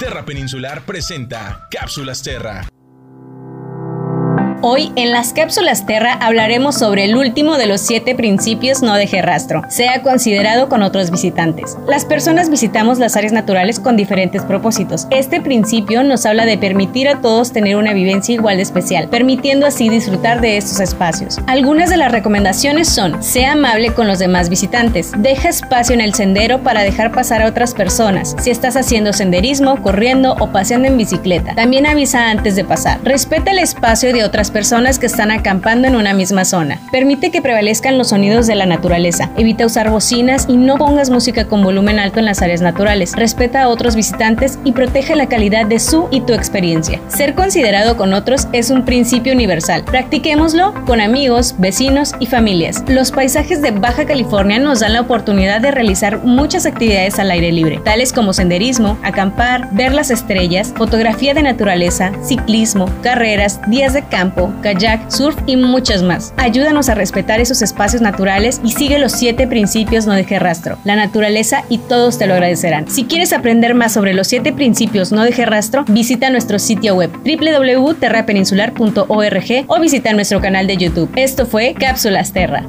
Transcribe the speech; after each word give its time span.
Terra 0.00 0.24
Peninsular 0.24 0.80
presenta 0.86 1.68
Cápsulas 1.70 2.22
Terra. 2.22 2.79
Hoy 4.62 4.92
en 4.94 5.10
las 5.10 5.32
cápsulas 5.32 5.86
Terra 5.86 6.12
hablaremos 6.12 6.74
sobre 6.74 7.06
el 7.06 7.16
último 7.16 7.56
de 7.56 7.64
los 7.64 7.80
siete 7.80 8.14
principios 8.14 8.82
no 8.82 8.94
deje 8.94 9.22
rastro, 9.22 9.62
sea 9.68 10.02
considerado 10.02 10.68
con 10.68 10.82
otros 10.82 11.10
visitantes. 11.10 11.78
Las 11.88 12.04
personas 12.04 12.50
visitamos 12.50 12.98
las 12.98 13.16
áreas 13.16 13.32
naturales 13.32 13.80
con 13.80 13.96
diferentes 13.96 14.42
propósitos. 14.42 15.06
Este 15.10 15.40
principio 15.40 16.04
nos 16.04 16.26
habla 16.26 16.44
de 16.44 16.58
permitir 16.58 17.08
a 17.08 17.22
todos 17.22 17.52
tener 17.52 17.76
una 17.76 17.94
vivencia 17.94 18.34
igual 18.34 18.58
de 18.58 18.62
especial, 18.62 19.08
permitiendo 19.08 19.64
así 19.64 19.88
disfrutar 19.88 20.42
de 20.42 20.58
estos 20.58 20.78
espacios. 20.80 21.38
Algunas 21.46 21.88
de 21.88 21.96
las 21.96 22.12
recomendaciones 22.12 22.86
son, 22.86 23.22
sea 23.22 23.52
amable 23.52 23.94
con 23.94 24.08
los 24.08 24.18
demás 24.18 24.50
visitantes, 24.50 25.12
deja 25.16 25.48
espacio 25.48 25.94
en 25.94 26.02
el 26.02 26.12
sendero 26.12 26.62
para 26.62 26.82
dejar 26.82 27.12
pasar 27.12 27.40
a 27.40 27.48
otras 27.48 27.72
personas, 27.72 28.36
si 28.38 28.50
estás 28.50 28.76
haciendo 28.76 29.14
senderismo, 29.14 29.82
corriendo 29.82 30.36
o 30.38 30.52
paseando 30.52 30.86
en 30.86 30.98
bicicleta. 30.98 31.54
También 31.54 31.86
avisa 31.86 32.28
antes 32.28 32.56
de 32.56 32.64
pasar. 32.66 33.00
Respeta 33.02 33.52
el 33.52 33.58
espacio 33.58 34.12
de 34.12 34.22
otras 34.22 34.49
personas 34.50 34.98
que 34.98 35.06
están 35.06 35.30
acampando 35.30 35.88
en 35.88 35.96
una 35.96 36.12
misma 36.12 36.44
zona. 36.44 36.78
Permite 36.92 37.30
que 37.30 37.42
prevalezcan 37.42 37.98
los 37.98 38.08
sonidos 38.08 38.46
de 38.46 38.54
la 38.54 38.66
naturaleza. 38.66 39.30
Evita 39.36 39.66
usar 39.66 39.90
bocinas 39.90 40.46
y 40.48 40.56
no 40.56 40.76
pongas 40.76 41.10
música 41.10 41.46
con 41.46 41.62
volumen 41.62 41.98
alto 41.98 42.18
en 42.18 42.26
las 42.26 42.42
áreas 42.42 42.60
naturales. 42.60 43.12
Respeta 43.16 43.62
a 43.62 43.68
otros 43.68 43.96
visitantes 43.96 44.58
y 44.64 44.72
protege 44.72 45.16
la 45.16 45.28
calidad 45.28 45.66
de 45.66 45.78
su 45.78 46.08
y 46.10 46.20
tu 46.22 46.32
experiencia. 46.32 47.00
Ser 47.08 47.34
considerado 47.34 47.96
con 47.96 48.12
otros 48.12 48.48
es 48.52 48.70
un 48.70 48.84
principio 48.84 49.32
universal. 49.32 49.84
Practiquémoslo 49.84 50.74
con 50.86 51.00
amigos, 51.00 51.54
vecinos 51.58 52.14
y 52.20 52.26
familias. 52.26 52.84
Los 52.88 53.12
paisajes 53.12 53.62
de 53.62 53.70
Baja 53.70 54.04
California 54.06 54.58
nos 54.58 54.80
dan 54.80 54.92
la 54.92 55.00
oportunidad 55.00 55.60
de 55.60 55.70
realizar 55.70 56.24
muchas 56.24 56.66
actividades 56.66 57.18
al 57.18 57.30
aire 57.30 57.52
libre, 57.52 57.80
tales 57.84 58.12
como 58.12 58.32
senderismo, 58.32 58.98
acampar, 59.02 59.68
ver 59.72 59.92
las 59.92 60.10
estrellas, 60.10 60.72
fotografía 60.76 61.34
de 61.34 61.42
naturaleza, 61.42 62.12
ciclismo, 62.22 62.86
carreras, 63.02 63.60
días 63.68 63.92
de 63.92 64.02
campo, 64.02 64.39
kayak, 64.62 65.10
surf 65.10 65.36
y 65.46 65.56
muchas 65.56 66.02
más. 66.02 66.32
Ayúdanos 66.36 66.88
a 66.88 66.94
respetar 66.94 67.40
esos 67.40 67.62
espacios 67.62 68.02
naturales 68.02 68.60
y 68.64 68.72
sigue 68.72 68.98
los 68.98 69.12
siete 69.12 69.46
principios 69.46 70.06
no 70.06 70.14
deje 70.14 70.38
rastro, 70.38 70.78
la 70.84 70.96
naturaleza 70.96 71.64
y 71.68 71.78
todos 71.78 72.18
te 72.18 72.26
lo 72.26 72.34
agradecerán. 72.34 72.90
Si 72.90 73.04
quieres 73.04 73.32
aprender 73.32 73.74
más 73.74 73.92
sobre 73.92 74.14
los 74.14 74.26
siete 74.26 74.52
principios 74.52 75.12
no 75.12 75.22
deje 75.24 75.46
rastro, 75.46 75.84
visita 75.88 76.30
nuestro 76.30 76.58
sitio 76.58 76.94
web 76.94 77.10
www.terrapeninsular.org 77.12 79.64
o 79.66 79.80
visita 79.80 80.12
nuestro 80.12 80.40
canal 80.40 80.66
de 80.66 80.76
YouTube. 80.76 81.10
Esto 81.16 81.46
fue 81.46 81.74
Cápsulas 81.78 82.32
Terra. 82.32 82.64